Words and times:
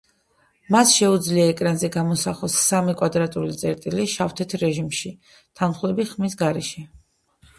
მას 0.75 0.93
შეუძლია 0.99 1.43
ეკრანზე 1.49 1.89
გამოსახოს 1.95 2.55
სამი 2.69 2.95
კვადრატული 3.01 3.59
წერტილი 3.59 4.07
შავ-თეთრ 4.15 4.63
რეჟიმში 4.63 5.11
თანხლები 5.61 6.07
ხმის 6.13 6.37
გარეშე. 6.41 6.87